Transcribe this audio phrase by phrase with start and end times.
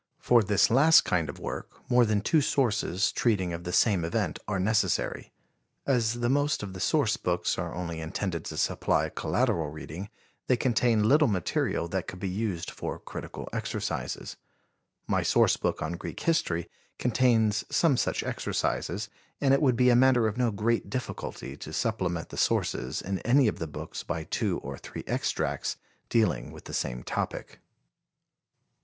[0.17, 4.39] For this last kind of work more than two sources treating of the same event
[4.47, 5.31] are necessary.
[5.85, 10.09] As the most of the source books are only intended to supply collateral reading,
[10.47, 14.37] they contain little material that could be used for critical exercises.
[15.05, 19.07] My source book on Greek history contains some such exercises,
[19.39, 23.19] and it would be a matter of no great difficulty to supplement the sources in
[23.19, 25.77] any of the books by two or three extracts
[26.09, 27.59] dealing with the same topic.